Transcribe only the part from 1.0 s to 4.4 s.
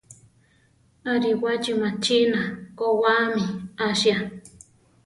Aríwachi machína koʼwáami asia.